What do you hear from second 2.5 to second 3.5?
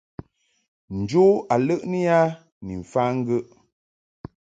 ni mfa ŋgəʼ.